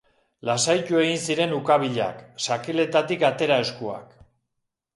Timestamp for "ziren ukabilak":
1.27-2.25